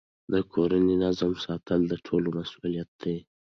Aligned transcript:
د 0.33 0.35
کورني 0.53 0.95
نظم 1.03 1.31
ساتنه 1.45 1.85
د 1.91 1.93
ټولو 2.05 2.27
مسئولیت 2.37 2.89
دی. 3.01 3.17